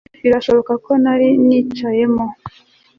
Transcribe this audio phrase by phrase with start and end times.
[0.23, 2.25] Birashoboka ko nari nicayemo